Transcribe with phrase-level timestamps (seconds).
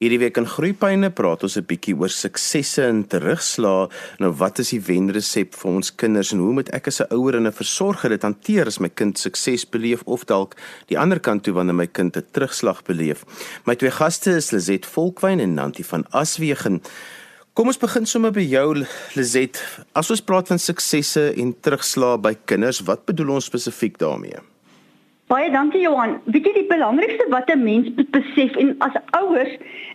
[0.00, 3.90] Hierdie week in Groeipyne praat ons 'n bietjie oor suksesse en terugslae.
[4.18, 7.36] Nou wat is die wenresep vir ons kinders en hoe moet ek as 'n ouer
[7.36, 10.56] en 'n versorger dit hanteer as my kind sukses beleef of dalk
[10.88, 13.26] die ander kant toe wanneer my kind 'n terugslag beleef?
[13.66, 16.80] My twee gaste is Lizet Volkwyn en Nanti van Aswegen.
[17.52, 19.62] Kom ons begin sommer by jou Lizet.
[19.94, 24.49] As ons praat van suksesse en terugslae by kinders, wat bedoel ons spesifiek daarmee?
[25.30, 26.16] Baie dankie Johan.
[26.26, 29.52] Weet jy die belangrikste wat 'n mens moet besef en as ouers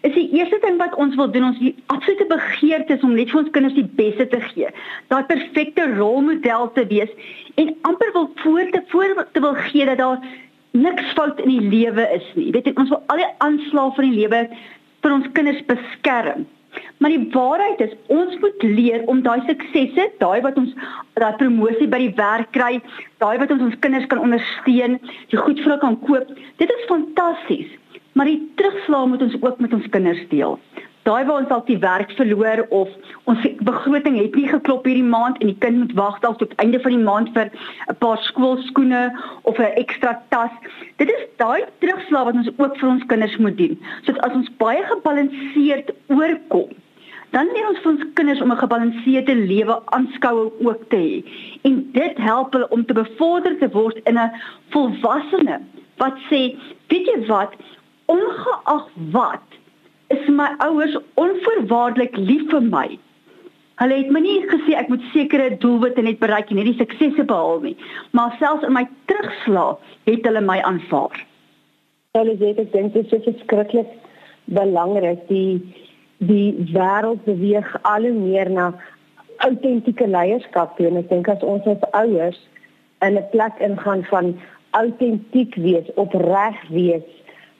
[0.08, 3.30] is die eerste ding wat ons wil doen, ons die absolute begeerte is om net
[3.30, 4.70] vir ons kinders die beste te gee.
[5.12, 7.12] Daai perfekte rolmodel te wees
[7.56, 10.24] en amper wil voor te voor te wil gee dat daar
[10.72, 12.52] niks fout in die lewe is nie.
[12.52, 14.48] Weet jy, ons wil al die aanslae van die lewe
[15.02, 16.48] vir ons kinders beskerm.
[16.98, 20.72] Maar die waarheid is ons moet leer om daai suksesse, daai wat ons
[21.20, 22.80] daai promosie by die werk kry,
[23.24, 25.00] daai wat ons ons kinders kan ondersteun,
[25.32, 26.32] die goed vir hulle kan koop.
[26.62, 27.72] Dit is fantasties.
[28.16, 30.60] Maar die terugslag moet ons ook met ons kinders deel
[31.06, 32.94] daai waar ons dalk die werk verloor of
[33.30, 36.80] ons begroting het nie geklop hierdie maand en die kind moet wag dalk tot einde
[36.82, 39.04] van die maand vir 'n paar skoolskoene
[39.44, 40.54] of 'n ekstra tas.
[40.98, 43.78] Dit is daai terugslag wat ons ook vir ons kinders moet doen.
[44.06, 46.74] So as ons baie gebalanseerd oorkom,
[47.32, 51.24] dan leer ons vir ons kinders om 'n gebalanseerde lewe aanskoue ook te hê.
[51.64, 54.32] En dit help hulle om te bevorder te word in 'n
[54.70, 55.60] volwassene
[55.98, 56.56] wat sê,
[56.88, 57.54] weet jy wat,
[58.06, 59.48] ongeag wat
[60.08, 62.88] is my ouers onvoorwaardelik lief vir my.
[63.76, 67.60] Hulle het my nie gesê ek moet sekere doelwitte net bereik en hierdie suksese behaal
[67.66, 67.76] nie,
[68.12, 71.26] maar selfs in my terugslag het hulle my aanvaar.
[72.16, 73.90] Hulle sê dit dink dit is verskriklik
[74.46, 75.60] belangrik die
[76.18, 78.74] die wêreld beweeg al hoe meer na
[79.38, 82.40] autentieke leierskap toe en ek dink as ons as ouers
[83.02, 84.36] in 'n plek ingaan van
[84.72, 87.08] autentiek wees, opreg wees,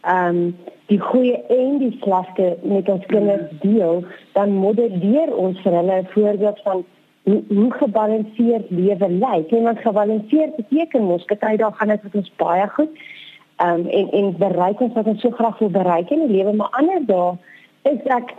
[0.02, 4.04] ehm um, die goeie en die slegte met ons kinders deel,
[4.34, 6.86] dan modelleer ons vir hulle 'n voorbeeld van
[7.24, 9.52] hoe, hoe gebalanseerd lewe lyk.
[9.52, 12.94] En wat gebalanseerd beteken mos, baie dae gaan dit met ons baie goed.
[13.56, 16.54] Ehm um, en en bereik ons wat ons so graag wil bereik in die lewe,
[16.54, 17.38] maar ander dae
[17.82, 18.34] is ek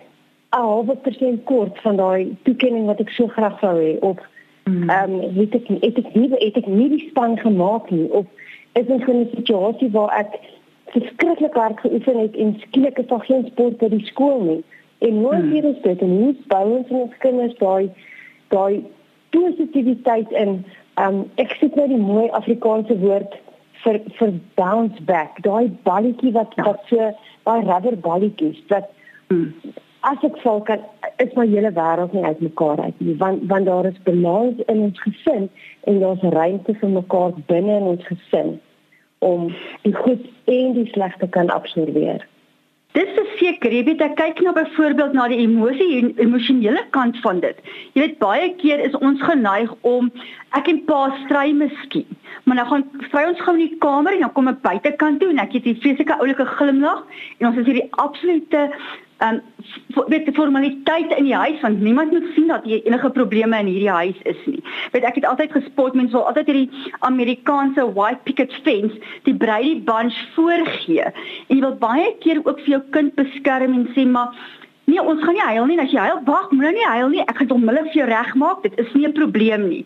[0.52, 4.18] 'n halwe persent kort van daai toekenning wat ek so graag wou hê of
[4.64, 4.90] mm.
[4.90, 8.26] ehm um, weet ek het ek nie het ek nie die span gemaak nie of
[8.72, 10.38] is dit 'n situasie waar ek
[10.86, 14.62] verskriklik hard geoefen het en skielik is daar geen sport by die skool nie.
[14.98, 15.52] En nooit hmm.
[15.52, 17.90] hier is dit en hoe bou ons ons kinders daai
[18.48, 18.84] daai
[19.30, 20.64] positiwiteit in
[21.06, 23.34] um ek sê net die mooi Afrikaanse woord
[23.84, 25.42] vir vir bounce back.
[25.42, 26.68] Daai balletjie wat ja.
[26.70, 27.10] wat so
[27.48, 28.88] daai rubber balletjies wat
[29.28, 29.52] hmm.
[30.10, 30.84] As ek val kan
[31.24, 35.02] is my hele wêreld nie uitmekaar uit nie want want daar is balans in ons
[35.06, 35.48] gesin
[35.90, 38.56] en daar's ruimte vir mekaar binne in ons gesin
[39.18, 39.50] om
[39.82, 42.26] die goed en die slegte kan absorbeer.
[42.96, 47.58] Dis verseker, jy weet ek kyk nou byvoorbeeld na die emosie emosionele kant van dit.
[47.92, 50.08] Jy weet baie keer is ons geneig om
[50.56, 52.06] ek en pa stry miskien,
[52.44, 55.28] maar nou gaan stry ons gou in die kamer en dan kom ek buitekant toe
[55.34, 57.04] en ek het 'n vreeslike oulike glimlag
[57.38, 58.70] en ons is hierdie absolute
[59.24, 59.40] um
[60.10, 63.70] weet die formaliteit in die huis want niemand moet sien dat jy enige probleme in
[63.70, 64.60] hierdie huis is nie.
[64.92, 69.78] Weet ek het altyd gespot mense wil altyd hierdie Amerikaanse white picket fence die Brady
[69.88, 71.08] bunch voorgee.
[71.48, 74.36] En jy wil baie keer ook vir jou kind beskerm en sê maar
[74.86, 75.80] Nee, ons gaan nie huil nie.
[75.82, 77.24] As jy huil, wag, moenie huil nie.
[77.26, 78.60] Ek gaan hom hulle vir jou regmaak.
[78.62, 79.82] Dit is nie 'n probleem nie.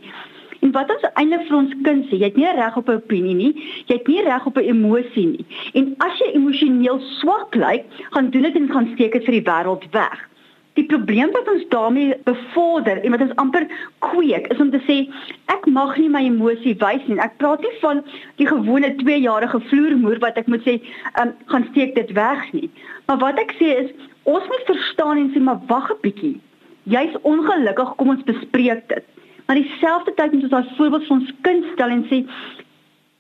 [0.61, 3.35] En wat ons eintlik vir ons kind sê, jy het nie reg op 'n opinie
[3.35, 3.53] nie,
[3.89, 5.47] jy het nie reg op 'n emosie nie.
[5.75, 9.49] En as jy emosioneel swak lyk, gaan doen dit en gaan steek dit vir die
[9.51, 10.29] wêreld weg.
[10.75, 13.67] Die probleem wat ons daarmee bevorder en wat ons amper
[13.99, 15.09] kweek is om te sê
[15.47, 17.19] ek mag nie my emosie wys nie.
[17.19, 18.05] Ek praat nie van
[18.37, 20.81] die gewone 2-jarige vloermoer wat ek moet sê,
[21.21, 22.71] um, gaan steek dit weg nie.
[23.07, 23.91] Maar wat ek sê is
[24.23, 26.41] ons moet verstaan en sê maar wag 'n bietjie.
[26.85, 29.05] Jy's ongelukkig, kom ons bespreek dit.
[29.51, 32.19] Maar dieselfde tyd moet ons daai voorbeeld vir ons kind stel en sê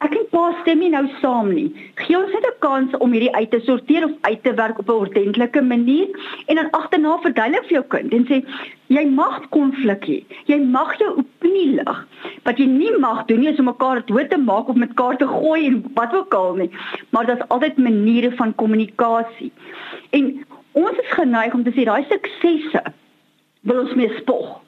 [0.06, 1.64] ek en pa stem nie nou saam nie.
[1.98, 4.92] Gee ons net 'n kans om hierdie uit te sorteer of uit te werk op
[4.92, 6.06] 'n ordentlike manier
[6.46, 8.38] en dan agterna verduidelik vir jou kind en sê
[8.98, 10.20] jy mag konflik hê.
[10.46, 12.06] Jy mag jou opinie lig.
[12.44, 15.26] Wat jy nie mag doen nie is om mekaar dood te maak of met kaarte
[15.26, 16.70] gooi en wat ook al nie.
[17.10, 19.52] Maar daar's altyd maniere van kommunikasie.
[20.10, 22.82] En ons is geneig om te sê daai suksesse
[23.62, 24.60] wil ons mee spog.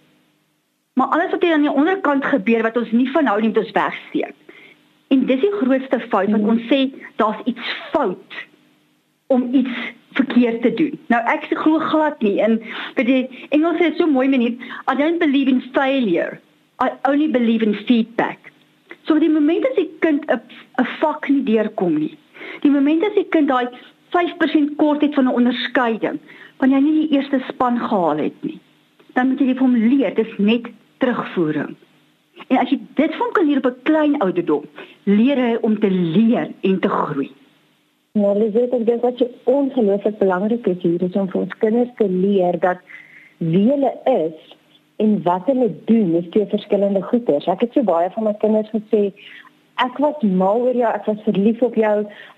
[0.92, 3.62] Maar alles wat hier aan die onderkant gebeur wat ons nie van hou nie, moet
[3.64, 4.34] ons wegsteek.
[5.08, 6.80] En dis die grootste fout wat ons sê
[7.20, 8.38] daar's iets fout
[9.32, 9.72] om iets
[10.12, 10.98] verkeerd te doen.
[11.08, 12.58] Nou ek se glo glad nie in
[12.98, 14.56] vir die Engels sê so mooi manier,
[14.88, 16.40] I don't believe in failure.
[16.82, 18.52] I only believe in feedback.
[19.08, 20.40] So die oomblik as die kind 'n
[20.80, 22.16] 'n vak nie deurkom nie.
[22.62, 23.68] Die oomblik as die kind daai
[24.12, 26.20] 5% kort het van 'n onderskeiding,
[26.58, 28.60] wanneer jy nie die eerste span gehaal het nie.
[29.14, 30.68] Dan moet jy hom leer, dis net
[31.02, 31.76] terugvoering.
[32.48, 34.64] En as jy dit hom kan leer op 'n klein ouderdom,
[35.04, 37.30] leer hy om te leer en te groei.
[38.12, 41.94] Ja, Lisette, ek dink wat jy ongelooflik belangrik is hier is om vir ons kinders
[41.96, 42.82] te leer dat
[43.38, 44.56] wie hulle is
[44.96, 47.48] en wat hulle doen is twee verskillende goeders.
[47.48, 49.00] Ek het so baie van my kinders gesê,
[49.80, 51.94] ek was mal oor jou, ek was verlief op jou.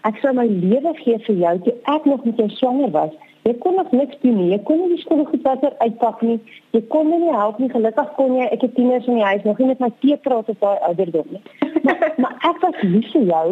[0.07, 3.19] Ek sou my lewe gee vir jou toe ek nog met jou swanger was.
[3.45, 4.51] Jy kon nog niks doen nie.
[4.55, 6.39] Jy kon nie die skoolgoedwater uitpak nie.
[6.73, 7.69] Jy kon my nie help nie.
[7.69, 8.47] Gelukkig kon jy.
[8.55, 11.29] Ek het tieners in die huis nog nie met my tee praat op daai ouderdom
[11.37, 11.43] nie.
[11.85, 13.47] Maar, maar ek was lief vir jou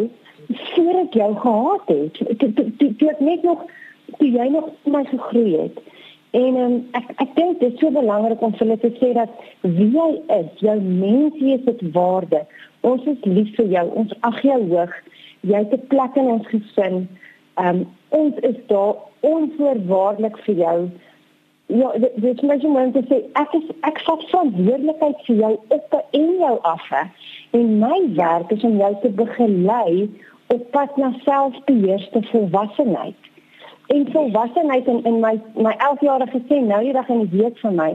[0.73, 2.21] voor ek jou gehad het.
[2.81, 3.61] Dit het net nog
[4.17, 5.77] toe jy nog my gegroei het.
[6.33, 9.29] En um, ek ek dink dit is so belangrik om vir hulle te sê dat
[9.61, 12.41] wie jy is, jou menswees het waarde.
[12.81, 13.83] Ons is lief vir jou.
[14.01, 14.95] Ons ag jou hoog.
[15.45, 17.05] Jy het 'n plek in ons gesin.
[17.55, 20.89] Um ons is daar onvoorwaardelik vir jou.
[21.65, 25.99] Ja, dit is my om te sê ek is ek vat verantwoordelikheid vir jou op
[26.11, 26.89] en jou af.
[27.51, 30.09] En my werk is om jou te begelei
[30.47, 33.31] op pad na selfbeheerste volwassenheid
[33.87, 37.75] en volwassenheid in in my my 11-jarige sê nou die dag in die week van
[37.75, 37.89] my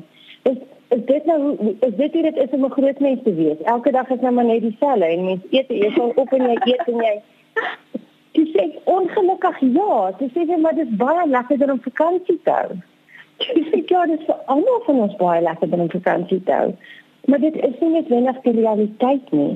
[0.51, 0.59] is
[0.97, 1.39] is dit nou
[1.87, 3.61] is dit hier dit is om 'n groot mens te wees.
[3.63, 6.87] Elke dag is nou maar net dieselfde en mens eet sal op en jy eet
[6.87, 7.15] en jy
[8.39, 12.79] Dis sê ongelukkig ja, dis sê maar dis baie lekker om vakansie te hou.
[13.43, 16.71] Dis sê ja, dis vir almal van ons baie lekker om vakansie te hou.
[17.29, 19.53] Maar dit is nie net wenig die realiteit nie.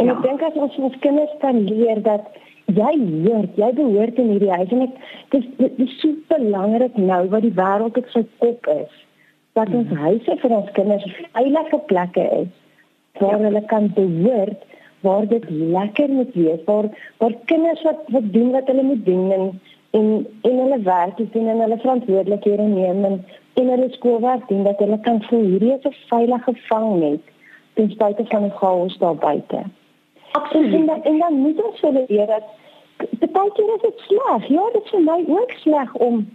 [0.00, 0.16] En ja.
[0.16, 2.32] ek dink as ons ons kinders kan leer dat
[2.66, 2.92] jy
[3.26, 4.96] hoort, jy behoort in hierdie huis en ek
[5.34, 9.02] dis dis so belangrik nou wat die wêreld op sy kop is.
[9.58, 10.02] Dat ons hmm.
[10.08, 12.54] huise vir ons kinders veilige plekke is
[13.20, 13.44] waar ja.
[13.46, 14.64] hulle kan behoort,
[15.06, 16.88] waar dit lekker moet wees, waar
[17.22, 19.44] waar kinders wat wat doen wat hulle moet doen en
[19.90, 20.06] en
[20.42, 23.24] en hulle werk doen en hulle verantwoordelikhede neem en
[23.54, 27.22] en hulle skoolwerk doen dat hulle kan voel hierdie is 'n veilige vang net
[27.74, 29.62] ten spyte van die chaos daar buite.
[30.32, 30.74] Absoluut.
[30.74, 32.44] En dan, en dan moet ons hulle leer dat
[33.32, 34.48] baie keer is dit sleg.
[34.48, 36.28] Ja, dit is vir my ook sleg om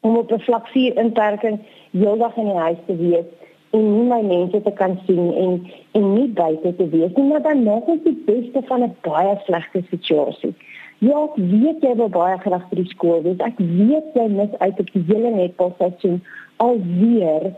[0.00, 1.58] om op 'n vlak 4 inperking
[1.90, 3.28] heeldag in die huis te wees
[3.70, 5.56] en nie my mense te kan sien en
[5.98, 9.38] en nie buite te wees nie, maar dan nog is die beste van 'n baie
[9.44, 10.54] slegte situasie.
[10.98, 13.38] Ja, ek weet jy wil baie graag by die skool wees.
[13.38, 16.18] Ek weet jy mis uit op die hele netbalseisoen
[16.56, 17.54] alweer.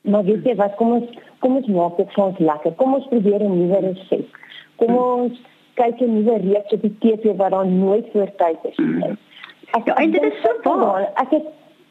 [0.00, 2.72] Maar weet jy wat, kom ons kom ons maak dit vir ons lekker.
[2.78, 4.38] Kom ons probeer 'n nuwe resep.
[4.76, 5.40] Kom ons
[5.74, 9.16] kyk 'n nuwe reeks op die TV wat daar nooit voor tyd is nie.
[9.72, 11.10] Ek ja, dit is so waar.
[11.14, 11.46] Ek het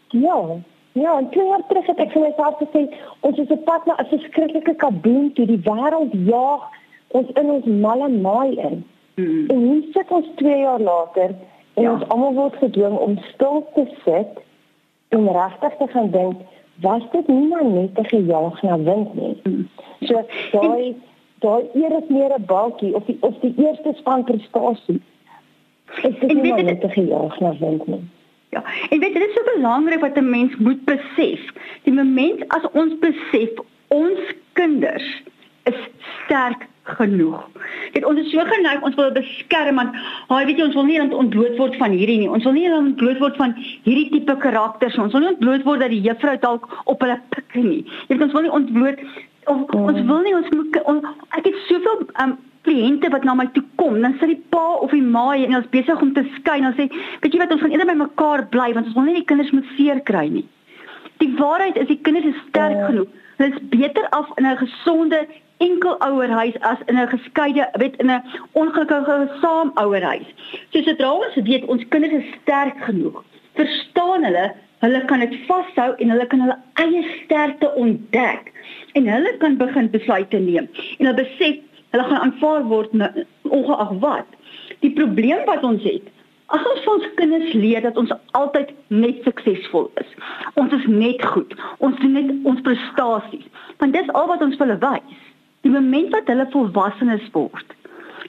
[0.10, 0.40] ja,
[0.94, 2.86] ja, en twee jaar terug het ek vir myself gesê
[3.20, 6.64] ons is op pad na 'n verskriklike kaboom toe die wêreld jaag
[7.08, 8.84] ons in ons malle maai in.
[9.16, 9.50] Mm.
[9.50, 11.36] En hier sit ons 2 jaar later
[11.74, 11.92] en ja.
[11.94, 14.42] ons almal word gedwing om stil te sit
[15.10, 16.42] en regtig te gaan dink
[16.82, 19.38] was dit nie net 'n gejaag na wind nie.
[19.44, 19.68] Mm.
[20.02, 20.96] So daai
[21.40, 25.02] daai eer is meer 'n balkie of die of die eerste span prestasie.
[26.04, 28.04] Ek sê nie net te gejaag na wind nie.
[28.54, 31.42] Ja, en weet dit is so belangrik wat 'n mens moet besef.
[31.84, 33.50] Die moment as ons besef
[33.88, 34.20] ons
[34.54, 35.24] kinders
[35.64, 35.80] is
[36.24, 37.50] sterk genoeg.
[37.92, 39.96] Dit ons is so geneig ons wil beskerm want
[40.28, 42.30] haai weet jy ons wil nie ontbloot word van hierdie nie.
[42.30, 44.98] Ons wil nie ontbloot word van hierdie tipe karakters.
[44.98, 47.84] Ons wil nie ontbloot word dat die juffrou dalk op hulle pik nie.
[48.08, 49.06] Jy weet ons wil nie ontbloot
[49.46, 49.86] of, mm.
[49.86, 51.06] ons wil nie ons moet on,
[51.40, 54.92] ek het soveel um kliënte wat na my toe kom dan sit die pa of
[54.96, 56.88] die ma en ons besig om te skei en dan sê
[57.24, 59.54] weet jy wat ons gaan eerder by mekaar bly want ons wil nie die kinders
[59.56, 60.46] moet seer kry nie
[61.24, 62.86] die waarheid is die kinders is sterk mm.
[62.90, 65.22] genoeg hulle is beter af in 'n gesonde
[65.68, 68.24] enkel ouerhuis as in 'n geskeide weet in 'n
[68.64, 70.30] ongelukkige saamouerhuis
[70.72, 73.24] so sodra ons weet ons kinders is sterk genoeg
[73.60, 74.52] verstaan hulle
[74.84, 78.50] Hulle kan dit vashou en hulle kan hulle eie sterkte ontdek
[79.00, 80.68] en hulle kan begin besluite neem.
[80.98, 81.62] En hulle besef
[81.94, 82.96] hulle gaan aanvaar word
[83.44, 84.38] ongeag wat.
[84.82, 86.10] Die probleem wat ons het,
[86.54, 90.10] as ons ons kinders leer dat ons altyd net suksesvol is.
[90.60, 91.54] Ons is net goed.
[91.86, 93.46] Ons doen net ons prestasies.
[93.82, 95.22] Want dis al wat ons vir hulle wys.
[95.64, 97.78] Die oomblik wat hulle volwassenes word,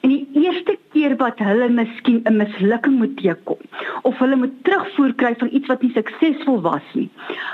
[0.05, 3.63] En die eerste keer wat hulle miskien 'n mislukking moet teekom
[4.03, 7.09] of hulle moet terugvoer kry van iets wat nie suksesvol was nie,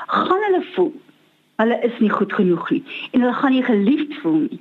[0.06, 0.92] gaan hulle voel
[1.62, 4.60] hulle is nie goed genoeg nie en hulle gaan nie geliefd voel nie.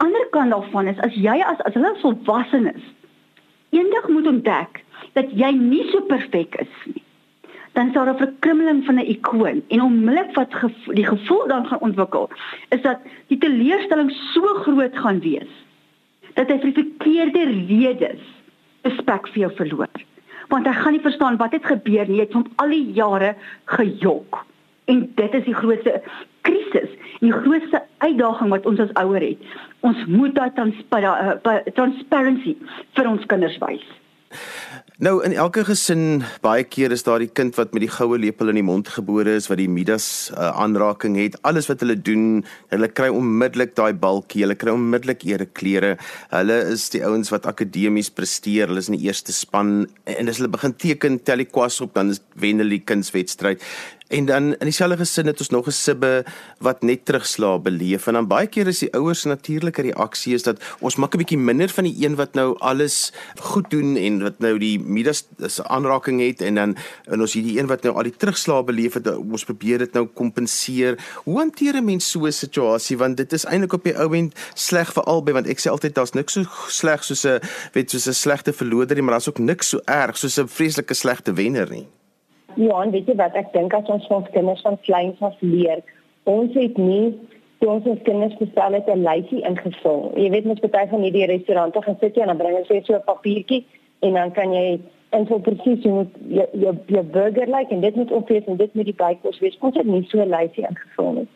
[0.00, 2.84] Die ander kant daarvan is as jy as as hulle volwassenes
[3.76, 4.78] eendag moet ontdek
[5.12, 7.02] dat jy nie so perfek is nie
[7.76, 11.84] dan daar 'n verkrummeling van 'n ikoon en onmiddellik wat gevo die gevoel dan gaan
[11.88, 12.30] ontwikkel
[12.68, 15.52] is dat die teleurstelling so groot gaan wees
[16.34, 18.24] dat hy vir verkeerde redes
[18.82, 20.00] respek vir jou verloor.
[20.48, 22.16] want hy gaan nie verstaan wat het gebeur nie.
[22.18, 24.44] Hy het hom al die jare gejok.
[24.90, 26.02] En dit is die grootste
[26.72, 29.56] krisis, die grootste uitdaging wat ons as ouers het.
[29.86, 30.50] Ons moet daai
[31.76, 32.56] transparency
[32.96, 33.86] vir ons kinders wys.
[35.00, 38.52] Nou in elke gesin baie keer is daar die kind wat met die goue lepel
[38.52, 41.38] in die mond gebore is wat die Midas uh, aanraking het.
[41.48, 45.94] Alles wat hulle doen, hulle kry onmiddellik daai balkie, hulle kry onmiddellik ereklere.
[46.34, 50.42] Hulle is die ouens wat akademies presteer, hulle is in die eerste span en as
[50.42, 53.64] hulle begin teken tel die kwas op dan wen hulle die kunswedstryd.
[54.10, 56.24] En dan in dieselfde gesin het ons nog 'n sibbe
[56.58, 60.58] wat net terugslaa beleef en dan baie keer is die ouers natuurlike reaksie is dat
[60.80, 64.38] ons maak 'n bietjie minder van die een wat nou alles goed doen en wat
[64.38, 68.02] nou die Midas se aanraking het en dan en ons hierdie een wat nou al
[68.02, 70.98] die terugslaa beleef het ons probeer dit nou kompenseer.
[71.24, 74.34] Hoe hanteer 'n mens so 'n situasie want dit is eintlik op die ou end
[74.54, 77.40] sleg vir albei want ek sê altyd daar's niks so sleg soos 'n
[77.72, 80.94] weet soos 'n slegte verloder nie maar daar's ook niks so erg soos 'n vreeslike
[80.94, 81.86] slegte wenner nie.
[82.56, 85.82] En weet jy wat ek dink as ons ons kinders van kleins af leer,
[86.24, 87.14] ons het nie
[87.60, 90.12] toe ons ons kinders bestel het 'n lysie ingevul.
[90.16, 92.94] Jy weet mens baie van hierdie restaurante gaan sit jy en dan bring hulle so
[92.94, 93.64] 'n papiertjie
[94.00, 94.80] en dan kan jy
[95.10, 98.74] invul presies hoe jy jou jou burger lyk like, en dit moet opwees en dit
[98.74, 99.58] moet die bykos wees.
[99.60, 101.28] Ons het nie so 'n lysie ingevul nie.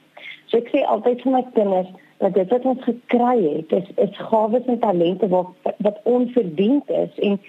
[0.47, 4.17] So ek sê altyd vir my kinders dat dit wat ons gekry het is is
[4.17, 5.47] gawes en talente wat
[5.79, 7.41] wat onverdiend is en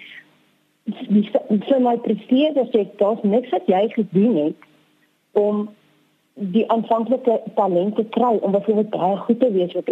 [0.86, 1.24] die
[1.68, 4.70] vir my presteer dat ek daar's niks wat jy gedoen het
[5.32, 5.66] om
[6.36, 9.88] die aanvanklike talent te kry om byvoorbeeld baie goed te wees wat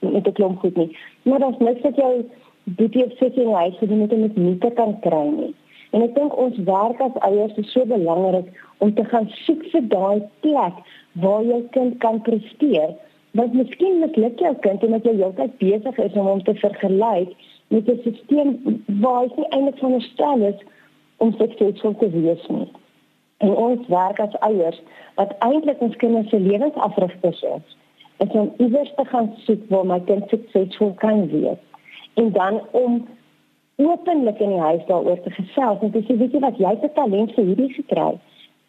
[0.00, 0.96] met 'n klomp goed nie.
[1.22, 2.24] Maar daar's niks wat jy
[2.64, 5.54] dit jy sit in hy gedoen het om dit nie te kan kry nie.
[5.90, 8.46] En ek dink ons werk as ouers is so belangrik
[8.78, 10.74] om te gaan soek vir daai plek
[11.12, 12.94] waar jou kind kan presteer.
[13.30, 17.30] Want miskien misluk jou kind omdat jy heeltyd besig is om hom te vergelyk
[17.68, 18.56] met 'n stelsel
[19.00, 20.60] waar hy eintlik van 'n stel is
[21.16, 22.68] om suksesvol te wees nie.
[23.36, 24.82] En ons werk as ouers
[25.14, 27.76] wat eintlik ons kinders se lewensafrigters is,
[28.16, 31.60] is om iewers te gaan soek waar my kind suksesvol kan wees.
[32.14, 33.06] En dan om
[33.76, 36.94] openlik in die huis daaroor te gesels en te sê weet jy wat jy het
[36.94, 38.18] talent vir hierdie gekry,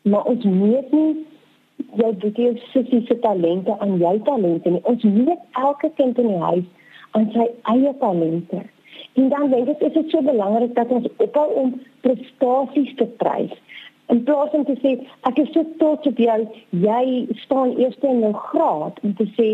[0.02, 1.26] maar ons moet nie
[2.00, 4.82] jy dit is sussie se talente aan jou talente nie.
[4.84, 6.66] Ons moet elke kind in die huis
[7.12, 8.64] aan sy eie talente
[9.16, 13.54] En dan dink ek is dit so belangrik dat ons ophou om prestasies te prys.
[14.14, 14.92] In plaas van te sê
[15.30, 16.36] ek is so trots op jou,
[16.84, 17.06] jy
[17.46, 19.48] staan eerste in jou graad om te sê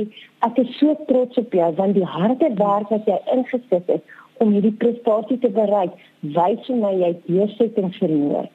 [0.48, 4.52] ek is so trots op jou want die harde werk wat jy ingesit het om
[4.56, 5.94] hierdie prestasie te bereik,
[6.36, 8.48] wys vir my jy het deursetting vermoë.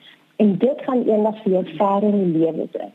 [0.42, 2.92] En dit gaan eendag vir jou ver in die lewe bring.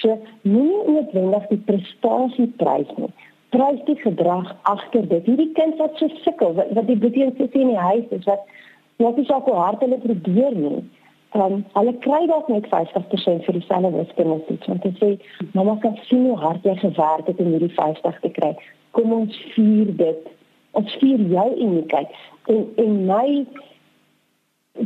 [0.00, 0.16] So,
[0.48, 3.12] nie noodwendig die prestasie prys nie,
[3.52, 5.28] prys die gedrag agter dit.
[5.28, 8.44] Hierdie kind wat so sukkel, wat, wat die boetie sê in die huis is wat
[9.02, 10.82] wat is ook hard hulle probeer nie.
[11.32, 15.10] Um, hulle kry dalk net 50% vir dieselfde wiskunde want dit sê
[15.56, 18.52] mamma kan sien hoe hard jy gewerk het om hierdie 50 te kry.
[18.96, 20.30] Kom ons vier dit.
[20.78, 22.16] Ons vier jou uniekheid
[22.52, 23.26] en en my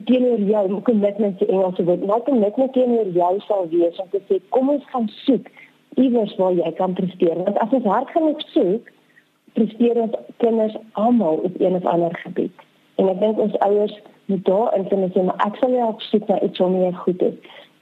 [0.06, 2.06] teenoor jou commitment in Engels word.
[2.06, 5.50] My commitment teenoor jou sal wees om te sê kom ons gaan soek
[5.96, 7.36] iewers waar jy kan presteer.
[7.44, 8.92] Want as ons hard genoeg soek
[9.56, 12.64] presteer ons kinders almal op een of ander gebied.
[13.00, 13.94] En ek dink ons ouers
[14.26, 17.36] moet daar in sê maar ek sal jou opsoek na iets wat meer goed is.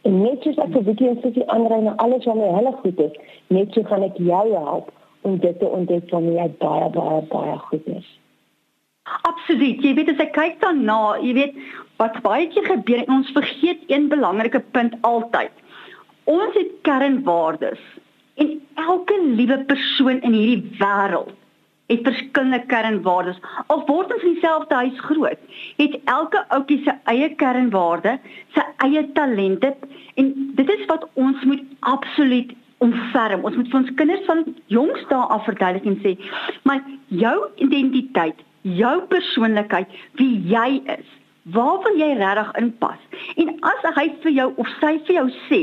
[0.04, 3.00] En net soos ek vir Vicky en Susie aanry na alles wat my hulle goed
[3.06, 3.16] is
[3.56, 4.92] net so gaan ek jou help
[5.24, 8.06] om dit te ontdek wat my baie baie baie goed is.
[9.28, 9.82] Absoluut.
[9.84, 11.58] Jy weet as ek kyk daarna, jy weet
[12.00, 15.52] wat baie keer gebeur en ons vergeet een belangrike punt altyd.
[16.30, 17.80] Ons het kernwaardes
[18.34, 21.32] En elke liewe persoon in hierdie wêreld
[21.86, 23.40] het verskillende kernwaardes.
[23.66, 25.40] Al word ons in dieselfde huis groot,
[25.76, 28.16] het elke ouetjie se eie kernwaarde,
[28.56, 29.74] sy eie talente
[30.20, 33.44] en dit is wat ons moet absoluut omferm.
[33.44, 36.14] Ons moet vir ons kinders van jongs dae af verduidelik en sê,
[36.64, 36.80] maar
[37.12, 37.36] jou
[37.66, 41.12] identiteit, jou persoonlikheid, wie jy is,
[41.44, 43.00] Waar wil jy regtig inpas?
[43.36, 45.58] En as hy vir jou of sy vir jou sê,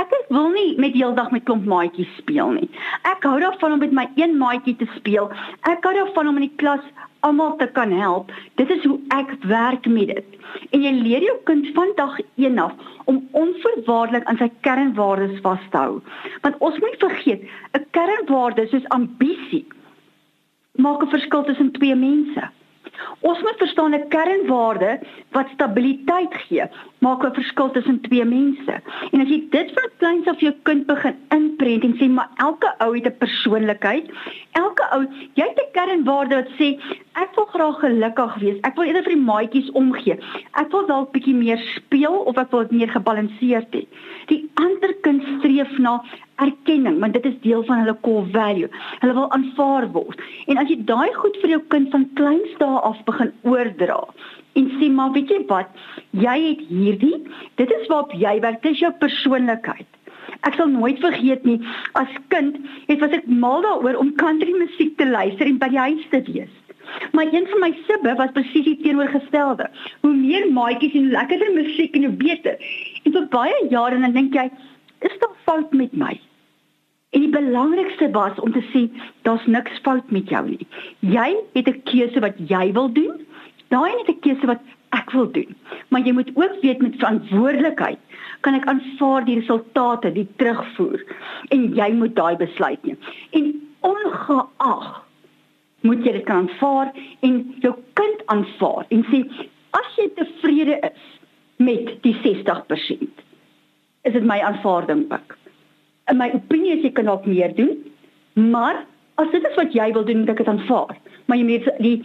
[0.00, 2.68] ek wil nie met heeldag met klomp maatjies speel nie.
[3.04, 5.28] Ek hou daarvan om met my een maatjie te speel.
[5.68, 6.84] Ek hou daarvan om in die klas
[7.28, 8.32] almal te kan help.
[8.56, 10.40] Dit is hoe ek werk met dit.
[10.72, 12.72] En jy leer jou kind van dag 1 af
[13.04, 15.98] om onvoorwaardelik aan sy kernwaardes vas te hou.
[16.40, 17.44] Want ons moet vergeet,
[17.76, 19.66] 'n kernwaarde soos ambisie
[20.78, 22.48] maak 'n verskil tussen twee mense.
[23.20, 24.98] Ons moet verstaan 'n kernwaarde
[25.30, 26.64] wat stabiliteit gee,
[26.98, 28.74] maak 'n verskil tussen twee mense.
[29.12, 32.74] En as jy dit van kleins af jou kind begin inprent en sê maar elke
[32.78, 34.06] ou het 'n persoonlikheid.
[34.52, 36.78] Elke ou, jy het 'n kernwaarde wat sê
[37.18, 38.60] ek wil graag gelukkig wees.
[38.66, 40.16] Ek wil eerder vir die maatjies omgee.
[40.60, 43.84] Ek wil dalk bietjie meer speel of ek wil dit meer gebalanseerd hê.
[44.30, 45.98] Die ander kind streef na
[46.38, 48.70] erkenning, want dit is deel van hulle core value.
[49.02, 50.22] Hulle wil aanvaar word.
[50.46, 54.04] En as jy daai goed vir jou kind van kleins dae af begin oordra,
[54.58, 55.70] en sê maar weet jy wat
[56.24, 57.18] jy het hierdie
[57.60, 59.98] dit is waarop jy werk dit is jou persoonlikheid
[60.48, 61.58] ek sal nooit vergeet nie
[62.00, 62.58] as kind
[62.90, 66.22] het was ek mal daaroor om country musiek te luister en by die huis te
[66.30, 66.54] wees
[67.12, 69.68] maar een van my sibbe was presies die teenoorgestelde
[70.00, 72.56] hoe meer maatjies en lekkerder musiek en hoe beter
[73.04, 74.48] en vir baie jare dan dink jy
[75.10, 76.18] is daar fout met my
[77.16, 78.82] En die belangrikste was om te sê
[79.24, 80.66] daar's niks fout met jou nie.
[81.00, 83.24] Jy het 'n keuse wat jy wil doen
[83.68, 84.60] Daai is 'n keuse wat
[84.96, 85.56] ek wil doen.
[85.88, 87.98] Maar jy moet ook weet met verantwoordelikheid
[88.40, 91.04] kan ek aanvaar die resultate, die terugvoer
[91.48, 92.98] en jy moet daai besluit neem.
[93.30, 93.44] En
[93.80, 95.04] ongeag
[95.88, 96.92] moet jy dit kan aanvaar
[97.26, 99.22] en jou kind aanvaar en sê
[99.78, 101.08] as jy tevrede is
[101.58, 103.24] met die 60%
[104.08, 105.36] is dit my aanvaarding ook.
[106.08, 107.74] In my opinie is jy kan dalk meer doen,
[108.38, 108.84] maar
[109.20, 110.96] as dit is wat jy wil doen, moet ek dit aanvaar.
[111.26, 111.96] Maar jy moet die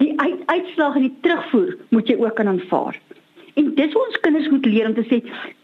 [0.00, 2.96] die uit, uitslag en die terugvoer moet jy ook kan aanvaar.
[3.60, 5.18] En dis hoe ons kinders moet leer om te sê,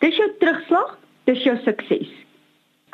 [0.05, 0.91] dis jou terugslag,
[1.25, 2.11] dis jou sukses.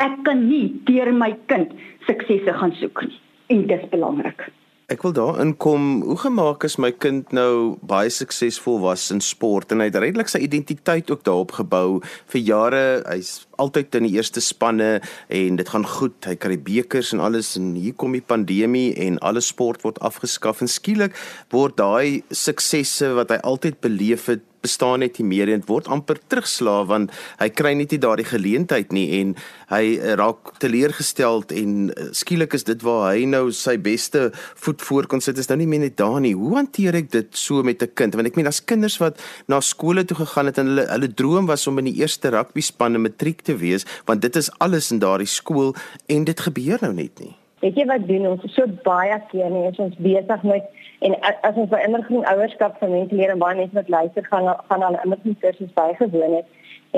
[0.03, 1.75] Ek kan nie deur my kind
[2.07, 3.19] suksese gaan soek nie.
[3.51, 4.47] En dis belangrik.
[4.93, 6.03] Ek wil daarin kom.
[6.05, 10.29] Hoe gemaak is my kind nou baie suksesvol was in sport en hy het redelik
[10.29, 12.03] sy identiteit ook daarop gebou
[12.35, 12.83] vir jare.
[13.07, 14.99] Hy's altyd in die eerste spanne
[15.33, 16.19] en dit gaan goed.
[16.29, 20.61] Hy kry bekers en alles en hier kom die pandemie en alle sport word afgeskaf
[20.61, 21.17] en skielik
[21.55, 26.21] word daai suksesse wat hy altyd beleef het bestaan net nie meer en word amper
[26.31, 29.35] terugslaaf want hy kry net nie daardie geleentheid nie en
[29.73, 29.85] hy
[30.19, 34.31] raak teleurgesteld en eh, skielik is dit waar hy nou sy beste
[34.65, 36.35] voet voor kon sit is nou nie meer net daar nie.
[36.39, 38.15] Hoe hanteer ek dit so met 'n kind?
[38.15, 41.47] Want ek meen as kinders wat na skole toe gegaan het en hulle hulle droom
[41.47, 44.91] was om in die eerste rugby span in matriek te wees want dit is alles
[44.93, 45.75] in daardie skool
[46.07, 48.25] en dit gebeur nou net nie Weet jy wat doen?
[48.27, 50.65] Ons so baie keer nie is ons besig met
[51.07, 54.49] en as ons by innergroen ouerskap van mense leer en baie mense wat luister gaan
[54.71, 56.49] gaan al innergroen kursus bygewoon het.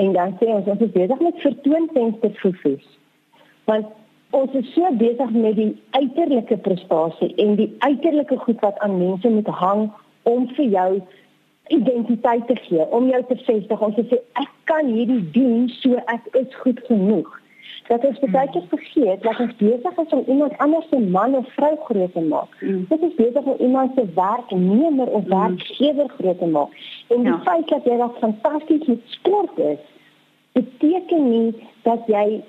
[0.01, 2.89] En dan sê ons ons is besig met vertoonvensterfoefus.
[3.69, 3.93] Want
[4.39, 9.35] ons is so besig met die uiterlike prestasie en die uiterlike goed wat aan mense
[9.37, 9.85] moet hang
[10.33, 10.89] om vir jou
[11.77, 16.01] identiteit te gee, om jou te vestig, om te sê ek kan hierdie doen, so
[16.09, 17.29] ek is goed genoeg
[17.87, 21.53] dat ons baie keer vergeet dat ons besig is om iemand anders se man of
[21.53, 22.57] vrou groot te maak.
[22.61, 22.85] Mm.
[22.89, 25.29] Dit is besig om iemand se werknemer of mm.
[25.29, 26.73] werkgewer groot te maak.
[27.07, 27.39] En die ja.
[27.43, 29.79] feit dat jy wat fantasties met sport is,
[30.51, 32.41] beteken nie dat jy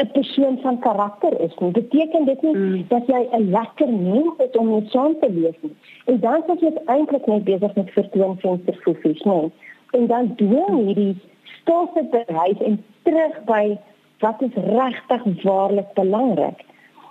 [0.00, 1.70] 'n persoon van karakter is nie.
[1.70, 2.84] Beteken dit nie mm.
[2.88, 5.76] dat jy 'n lekker mens is om met saam te leef nie.
[6.04, 9.52] En dan is jy eintlik net besig met vertoon vensterfoefies, nee.
[9.90, 13.78] En dan doen hierdie stoffe bereik en terug by
[14.20, 16.64] wat is regtig waarlik belangrik.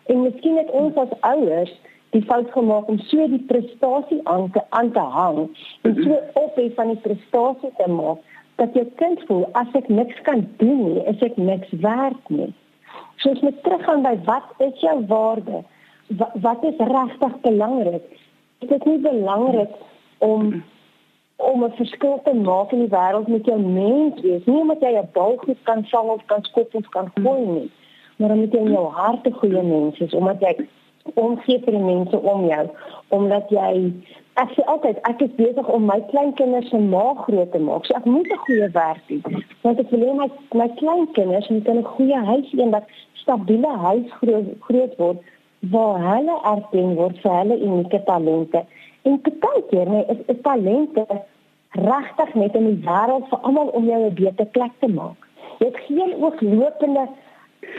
[0.05, 1.73] En miskien het ons as ouers
[2.09, 5.43] die fout gemaak om so die prestasie aan te aan te hang
[5.81, 8.23] en so op hê van die prestasie te maak
[8.61, 12.49] dat jou kind voel as ek niks kan doen nie, is ek niks werd nie.
[13.21, 15.61] So as jy teruggaan by wat is jou waarde?
[16.19, 18.09] Wat, wat is regtig belangrik?
[18.59, 19.77] Dit is nie belangrik
[20.25, 20.51] om
[21.39, 24.45] om 'n verskil te maak in die wêreld met jou mens wees.
[24.45, 27.71] Nie omdat jy 'n bal goed kan vang of kan skop of kan gooi nie,
[28.17, 30.67] maar omdat jy in jou hart 'n goeie mens is, omdat jy
[31.13, 32.67] omgee vir die mense om jou,
[33.07, 33.93] omdat jy
[34.33, 37.85] ek sê altyd ek is besig om my kleinkinders se maag groot te maak.
[37.85, 39.43] So ek moet 'n goeie werk doen.
[39.61, 44.11] Want ek wil hê my my kleinkinders moet 'n goeie huis wees, 'n stabiele huis
[44.21, 45.17] groot groot word
[45.59, 48.63] waar hulle erken word vir hulle unieke talente.
[49.01, 51.05] En baie keer nee, is, is talente
[51.71, 55.27] regtig net in die wêreld vir almal om jou 'n beter plek te maak.
[55.59, 57.07] Jy het geen ooglopende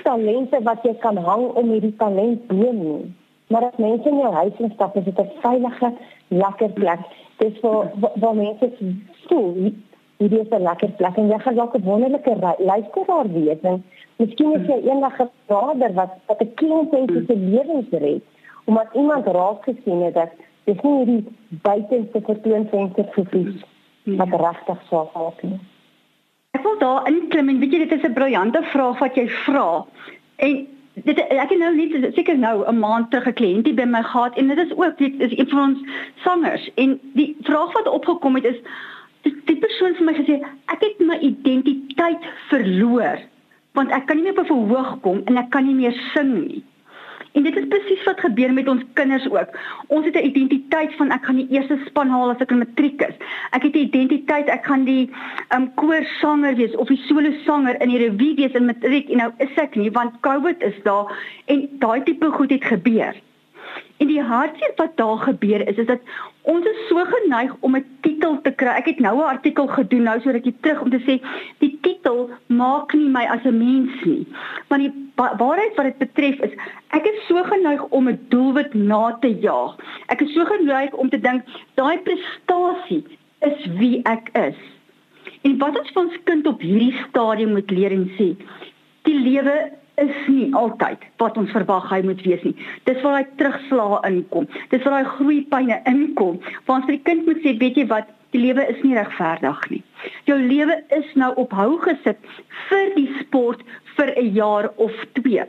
[0.02, 3.14] talente wat jy kan hang om hierdie talent boom nie.
[3.48, 5.92] Maar as mense in jou huis instap, is dit 'n veilige,
[6.28, 7.00] lekker plek.
[7.36, 8.72] Dis waar waar mense
[9.26, 9.72] voel
[10.20, 13.84] hierdie is 'n lekker plek en jy gaan dalk 'n wonderlike luisteraar wees en
[14.16, 18.22] miskien is jy eendag 'n vader wat wat 'n klomp mense se lewens red
[18.64, 20.32] omdat iemand raak gesien het dat
[20.64, 21.24] dis nie hierdie
[21.62, 23.52] buitenste vertoonvenster gevoel
[24.20, 25.60] wat regtig sou help nie.
[26.56, 29.86] Ek wil daar inklim en weet jy dit is 'n briljante vraag wat jy vra.
[30.36, 34.02] En dit ek het nou net seker nou 'n maand terug 'n kliëntie by my
[34.02, 35.78] gehad en dit is ook dit is een van ons
[36.24, 38.60] sangers en die vraag wat opgekom het is
[39.22, 43.18] die persoon vir my gesê ek het my identiteit verloor
[43.72, 46.46] want ek kan nie meer op 'n verhoog kom en ek kan nie meer sing
[46.46, 46.64] nie.
[47.32, 49.58] En dit is presies wat gebeur met ons kinders ook.
[49.86, 53.00] Ons het 'n identiteit van ek gaan die eerste span haal as ek in matriek
[53.00, 53.16] is.
[53.50, 55.10] Ek het 'n identiteit ek gaan die
[55.56, 59.32] um koorsanger wees of die solo sanger in die revue wees in matriek en nou
[59.38, 61.06] is ek nie want COVID is daar
[61.46, 63.14] en daai tipe goed het gebeur.
[64.00, 66.00] En die hartseer wat daar gebeur is is dat
[66.48, 68.72] ons is so geneig om 'n titel te kry.
[68.80, 71.20] Ek het nou 'n artikel gedoen nou sodat ek terug om te sê
[71.58, 74.26] die titel maak nie my as 'n mens nie.
[74.68, 76.52] Want die waarheid wat dit betref is
[76.88, 79.76] ek is so geneig om 'n doelwit na te jaag.
[80.06, 81.42] Ek is so geneig om te dink
[81.74, 83.04] daai prestasie
[83.40, 84.56] is wie ek is.
[85.42, 88.36] En wat ons vir ons kind op hierdie stadium moet leer en sê,
[89.08, 92.54] die lewe is nie altyd wat ons verwag hy moet wees nie.
[92.88, 94.48] Dis waar hy terugslae inkom.
[94.72, 96.40] Dis waar hy groeipyne inkom.
[96.66, 99.62] Waar ons vir die kind moet sê, weet jy wat, die lewe is nie regverdig
[99.72, 99.82] nie.
[100.28, 102.20] Jou lewe is nou op hou gesit
[102.68, 103.64] vir die sport
[103.96, 105.46] vir 'n jaar of 2.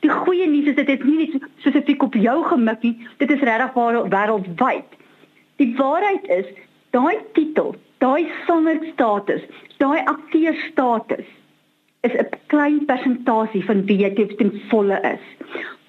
[0.00, 2.96] Die goeie nuus is dit is nie net spesifiek op jou gemik nie.
[3.18, 4.96] Dit is regtig wêreldwyd.
[5.56, 6.46] Die waarheid is,
[6.90, 9.42] daai titel, daai sangerstatus,
[9.78, 11.26] daai akteurstatus
[12.06, 15.24] is 'n klein persentasie van wie jy ten volle is.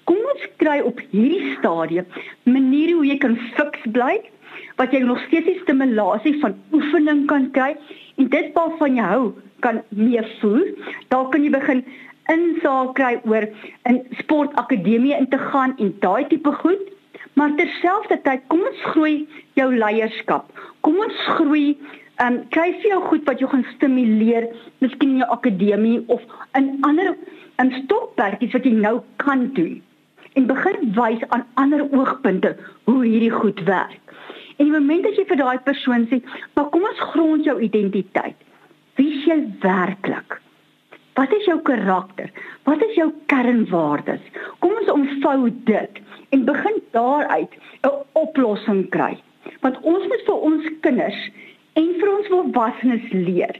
[0.04, 2.06] Kom ons kry op hierdie stadium
[2.44, 4.20] maniere hoe jy kan fiks bly
[4.76, 7.76] wat jy nog steeds die stimulasie van oefening kan kry
[8.16, 10.64] en dit waarvan jy hou kan meer voel.
[11.08, 11.84] Daar kan jy begin
[12.32, 13.48] insaak kry oor
[13.88, 16.82] 'n sportakademie in te gaan en daai tipe goed.
[17.34, 20.50] Maar terselfdertyd, kom ons groei jou leierskap.
[20.80, 21.78] Kom ons groei
[22.22, 24.44] Ehm um, kry vir jou goed wat jou gaan stimuleer,
[24.78, 26.20] miskien in jou akademie of
[26.58, 27.08] in ander
[27.58, 28.92] um, stokperdjies wat jy nou
[29.24, 29.80] kan doen.
[30.38, 32.52] En begin wys aan ander oogpunte
[32.86, 34.14] hoe hierdie goed werk.
[34.54, 36.20] En die oomblik as jy vir daai persoon sê,
[36.54, 38.38] "Maar kom ons grond jou identiteit.
[38.94, 40.38] Wie is jy werklik?
[41.18, 42.30] Wat is jou karakter?
[42.64, 44.22] Wat is jou kernwaardes?
[44.60, 45.98] Kom ons omvou dit
[46.30, 47.50] en begin daaruit
[47.82, 49.18] 'n oplossing kry."
[49.60, 51.30] Want ons moet vir ons kinders
[51.80, 53.56] en vir ons volwassenes leer.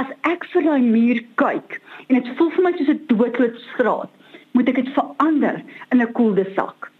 [0.00, 1.76] As ek vir daai muur kyk
[2.08, 4.10] en dit voel vir my soos 'n doodloop straat,
[4.52, 6.90] moet ek dit verander in 'n koelde sak.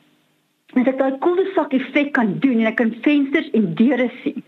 [0.77, 4.42] As ek daai koelde sak effek kan doen en ek kan vensters en deure sien,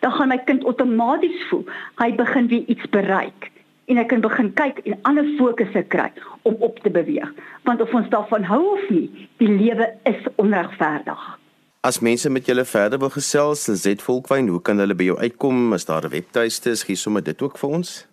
[0.00, 1.66] dan gaan my kind outomaties voel
[1.98, 3.50] hy begin weer iets bereik
[3.88, 7.30] en ek kan begin kyk en ander fokusse kry om op te beweeg.
[7.64, 11.38] Want of ons daarvan hou of nie, die lewe is onregverdig.
[11.80, 15.72] As mense met julle verder wil gesels, Lizet Volkwyn, hoe kan hulle by jou uitkom?
[15.76, 16.74] Is daar 'n webtuiste?
[16.74, 18.06] Gee sommer dit ook vir ons.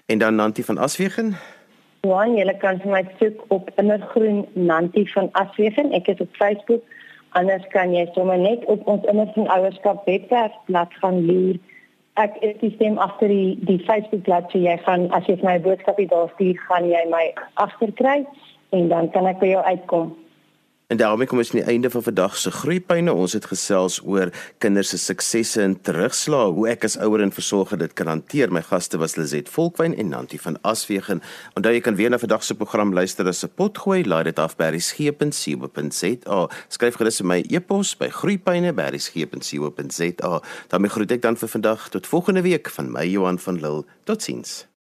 [0.07, 1.37] En dan Nanti van Aswegen.
[2.01, 5.93] Johan, jy kan my soek op Innergroen Nanti van Aswegen.
[5.93, 6.83] Ek is op Facebook
[7.37, 11.59] Anders kan jy sommer net op ons innerlike ouerskap webwerf laat gaan loer.
[12.19, 14.63] Ek is die stem agter die die Facebook bladsy.
[14.65, 18.25] Jy gaan as jy my boodskapie daar stuur, gaan jy my agterkry
[18.77, 20.11] en dan kan ek by jou uitkom.
[20.89, 23.13] En daarmee kom ons aan die einde van vandag se groeipyne.
[23.13, 27.79] Ons het gesels oor kinders se suksesse en terugslae, hoe ek as ouer en versorger
[27.83, 28.49] dit kan hanteer.
[28.49, 31.21] My gaste was Lizet Volkwyn en Nanti van Aswegen.
[31.61, 34.05] Onthou jy kan weer na vandag se program luister as 'n potgooi.
[34.05, 36.49] Laai dit af by resgep.co.za.
[36.69, 40.41] Skryf gerus my e-pos by groeipyne@resgep.co.za.
[40.69, 43.85] daarmee groet ek dan vir vandag tot volgende week van my Johan van Lille.
[44.05, 44.67] Totsiens.